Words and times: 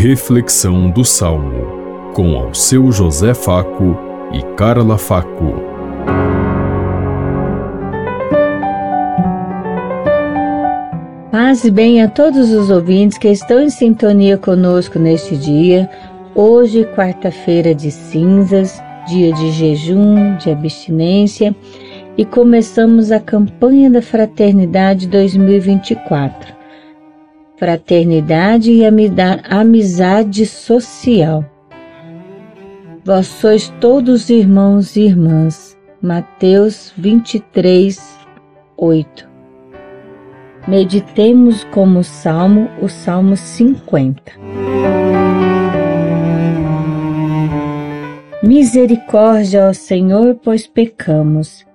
Reflexão 0.00 0.88
do 0.88 1.04
Salmo, 1.04 2.12
com 2.14 2.36
ao 2.36 2.54
seu 2.54 2.92
José 2.92 3.34
Faco 3.34 3.98
e 4.32 4.40
Carla 4.54 4.96
Faco. 4.96 5.54
Paz 11.32 11.64
e 11.64 11.70
bem 11.72 12.00
a 12.00 12.08
todos 12.08 12.52
os 12.52 12.70
ouvintes 12.70 13.18
que 13.18 13.26
estão 13.26 13.60
em 13.60 13.70
sintonia 13.70 14.38
conosco 14.38 15.00
neste 15.00 15.36
dia. 15.36 15.90
Hoje, 16.32 16.84
quarta-feira 16.94 17.74
de 17.74 17.90
cinzas, 17.90 18.80
dia 19.08 19.32
de 19.32 19.50
jejum, 19.50 20.36
de 20.36 20.48
abstinência, 20.48 21.52
e 22.16 22.24
começamos 22.24 23.10
a 23.10 23.18
campanha 23.18 23.90
da 23.90 24.00
Fraternidade 24.00 25.08
2024 25.08 26.57
fraternidade 27.58 28.72
e 28.72 28.82
amizade 29.50 30.46
social. 30.46 31.44
Vós 33.04 33.26
sois 33.26 33.68
todos 33.80 34.30
irmãos 34.30 34.96
e 34.96 35.02
irmãs. 35.02 35.76
Mateus 36.00 36.92
23, 36.96 37.98
8. 38.76 39.28
Meditemos 40.68 41.64
como 41.64 42.04
salmo 42.04 42.70
o 42.80 42.88
Salmo 42.88 43.36
50. 43.36 44.32
Misericórdia 48.42 49.66
ao 49.66 49.74
Senhor, 49.74 50.38
pois 50.44 50.66
pecamos. 50.66 51.67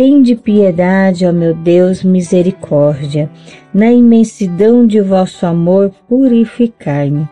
Tende 0.00 0.34
piedade, 0.34 1.26
ó 1.26 1.30
meu 1.30 1.52
Deus, 1.52 2.02
misericórdia. 2.02 3.28
Na 3.74 3.92
imensidão 3.92 4.86
de 4.86 4.98
vosso 4.98 5.44
amor, 5.44 5.92
purificai-me. 6.08 7.28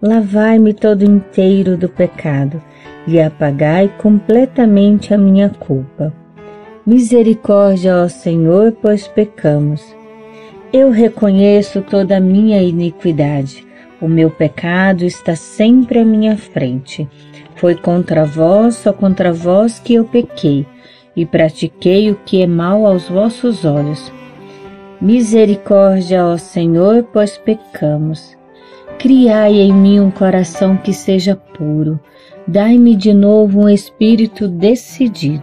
Lavai-me 0.00 0.72
todo 0.72 1.04
inteiro 1.04 1.76
do 1.76 1.90
pecado 1.90 2.62
e 3.06 3.20
apagai 3.20 3.92
completamente 3.98 5.12
a 5.12 5.18
minha 5.18 5.50
culpa. 5.50 6.10
Misericórdia, 6.86 7.94
ó 7.94 8.08
Senhor, 8.08 8.72
pois 8.80 9.06
pecamos. 9.06 9.84
Eu 10.72 10.90
reconheço 10.90 11.82
toda 11.82 12.16
a 12.16 12.20
minha 12.20 12.62
iniquidade. 12.62 13.62
O 14.00 14.08
meu 14.08 14.30
pecado 14.30 15.04
está 15.04 15.36
sempre 15.36 15.98
à 15.98 16.04
minha 16.06 16.34
frente. 16.34 17.06
Foi 17.56 17.74
contra 17.74 18.24
vós, 18.24 18.76
só 18.76 18.90
contra 18.90 19.34
vós 19.34 19.78
que 19.78 19.92
eu 19.92 20.04
pequei 20.04 20.64
e 21.16 21.24
pratiquei 21.24 22.10
o 22.10 22.16
que 22.26 22.42
é 22.42 22.46
mal 22.46 22.84
aos 22.86 23.08
vossos 23.08 23.64
olhos. 23.64 24.12
Misericórdia, 25.00 26.24
ó 26.24 26.36
Senhor, 26.36 27.04
pois 27.12 27.38
pecamos. 27.38 28.36
Criai 28.98 29.54
em 29.54 29.72
mim 29.72 30.00
um 30.00 30.10
coração 30.10 30.76
que 30.76 30.92
seja 30.92 31.34
puro. 31.34 31.98
Dai-me 32.46 32.94
de 32.94 33.12
novo 33.12 33.62
um 33.62 33.68
espírito 33.68 34.46
decidido. 34.46 35.42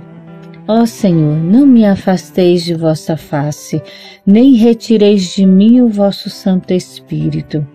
Ó 0.68 0.86
Senhor, 0.86 1.36
não 1.36 1.66
me 1.66 1.86
afasteis 1.86 2.64
de 2.64 2.74
vossa 2.74 3.18
face, 3.18 3.82
nem 4.26 4.54
retireis 4.54 5.36
de 5.36 5.46
mim 5.46 5.82
o 5.82 5.90
vosso 5.90 6.30
Santo 6.30 6.74
Espírito. 6.74 7.68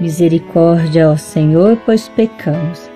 Misericórdia, 0.00 1.10
ó 1.10 1.16
Senhor, 1.16 1.76
pois 1.84 2.08
pecamos. 2.10 2.88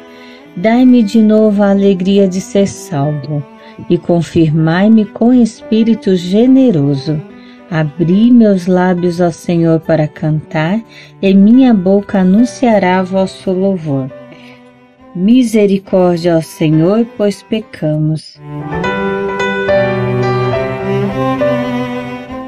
Dai-me 0.57 1.03
de 1.03 1.21
novo 1.21 1.63
a 1.63 1.71
alegria 1.71 2.29
de 2.29 2.41
ser 2.41 2.69
salvo 2.69 3.52
e 3.89 3.99
confirmai-me 3.99 5.05
com 5.05 5.33
espírito 5.33 6.15
generoso. 6.17 7.21
Abri 7.71 8.31
meus 8.31 8.67
lábios 8.67 9.21
ao 9.21 9.33
Senhor 9.33 9.81
para 9.81 10.07
cantar, 10.07 10.81
e 11.23 11.33
minha 11.33 11.73
boca 11.73 12.21
anunciará 12.21 13.03
vosso 13.03 13.51
louvor. 13.51 14.11
Misericórdia 15.17 16.35
ao 16.35 16.43
Senhor, 16.43 17.07
pois 17.17 17.43
pecamos. 17.43 18.39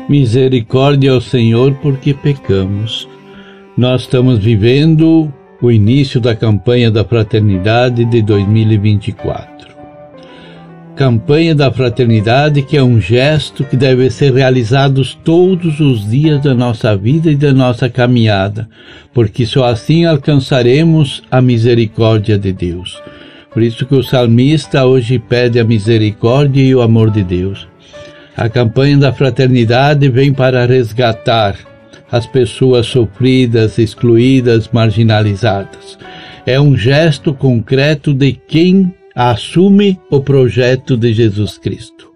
Misericórdia 0.09 1.12
ao 1.12 1.21
Senhor, 1.21 1.75
porque 1.81 2.12
pecamos. 2.12 3.09
Nós 3.77 4.03
estamos 4.03 4.39
vivendo 4.39 5.33
o 5.61 5.71
início 5.71 6.21
da 6.21 6.37
campanha 6.37 6.91
da 6.91 7.05
fraternidade 7.05 8.05
de 8.05 8.21
2024 8.21 9.74
campanha 10.97 11.55
da 11.55 11.72
fraternidade, 11.72 12.62
que 12.62 12.77
é 12.77 12.82
um 12.82 13.00
gesto 13.00 13.65
que 13.65 13.77
deve 13.77 14.09
ser 14.10 14.32
realizado 14.32 15.03
todos 15.25 15.81
os 15.81 16.09
dias 16.09 16.41
da 16.41 16.55
nossa 16.55 16.97
vida 16.97 17.31
e 17.31 17.37
da 17.37 17.53
nossa 17.53 17.88
caminhada, 17.88 18.69
porque 19.12 19.44
só 19.44 19.65
assim 19.65 20.05
alcançaremos 20.05 21.22
a 21.31 21.41
misericórdia 21.41 22.38
de 22.38 22.53
Deus. 22.53 23.03
Por 23.53 23.62
isso 23.62 23.87
que 23.87 23.94
o 23.94 24.03
salmista 24.03 24.84
hoje 24.84 25.19
pede 25.19 25.59
a 25.59 25.65
misericórdia 25.65 26.62
e 26.62 26.75
o 26.75 26.81
amor 26.81 27.11
de 27.11 27.22
Deus. 27.22 27.66
A 28.37 28.49
campanha 28.49 28.97
da 28.97 29.12
fraternidade 29.12 30.09
vem 30.09 30.32
para 30.32 30.66
resgatar 30.66 31.56
as 32.11 32.26
pessoas 32.26 32.87
sofridas, 32.87 33.78
excluídas, 33.78 34.69
marginalizadas. 34.72 35.99
É 36.47 36.61
um 36.61 36.76
gesto 36.76 37.32
concreto 37.32 38.12
de 38.12 38.32
quem 38.32 38.93
assume 39.14 39.98
o 40.10 40.20
projeto 40.20 40.97
de 40.97 41.12
Jesus 41.12 41.56
Cristo. 41.58 42.10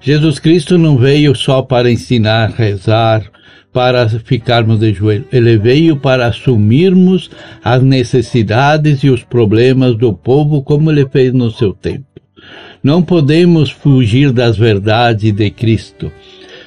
Jesus 0.00 0.38
Cristo 0.38 0.76
não 0.76 0.96
veio 0.96 1.34
só 1.34 1.62
para 1.62 1.90
ensinar, 1.90 2.50
rezar, 2.50 3.24
para 3.72 4.08
ficarmos 4.08 4.80
de 4.80 4.92
joelho. 4.92 5.26
Ele 5.32 5.56
veio 5.56 5.96
para 5.96 6.26
assumirmos 6.26 7.30
as 7.62 7.82
necessidades 7.82 9.02
e 9.02 9.10
os 9.10 9.22
problemas 9.22 9.96
do 9.96 10.12
povo 10.14 10.62
como 10.62 10.90
ele 10.90 11.08
fez 11.08 11.32
no 11.32 11.50
seu 11.50 11.72
tempo. 11.72 12.06
Não 12.82 13.02
podemos 13.02 13.70
fugir 13.70 14.32
das 14.32 14.56
verdades 14.56 15.32
de 15.32 15.50
Cristo. 15.50 16.12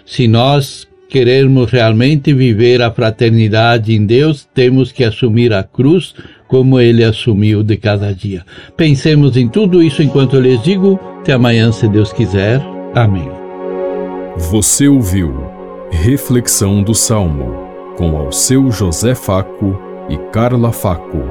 Se 0.06 0.28
nós 0.28 0.89
querermos 1.10 1.72
realmente 1.72 2.34
viver 2.34 2.82
a 2.82 2.92
fraternidade 2.92 3.94
em 3.94 4.06
Deus, 4.06 4.48
temos 4.54 4.92
que 4.92 5.04
assumir 5.04 5.52
a 5.52 5.64
cruz 5.64 6.14
como 6.48 6.80
ele 6.80 7.04
assumiu 7.04 7.64
de 7.64 7.76
cada 7.78 8.14
dia. 8.14 8.46
Pensemos 8.78 9.36
em 9.36 9.48
tudo 9.48 9.84
isso 9.84 10.02
enquanto 10.02 10.36
eu 10.36 10.42
lhes 10.42 10.62
digo. 10.62 11.00
Até 11.20 11.34
amanhã, 11.34 11.72
se 11.72 11.88
Deus 11.88 12.14
quiser. 12.14 12.62
Amém. 12.96 13.30
Você 14.38 14.88
ouviu 14.88 15.34
Reflexão 15.92 16.84
do 16.84 16.94
Salmo 16.94 17.68
com 17.98 18.16
ao 18.16 18.32
seu 18.32 18.72
José 18.72 19.14
Faco 19.14 19.78
e 20.10 20.18
Carla 20.32 20.72
Faco. 20.72 21.24